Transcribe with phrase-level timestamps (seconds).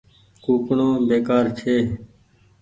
[0.43, 1.75] ڪوُڪڻو بيڪآر ڇي۔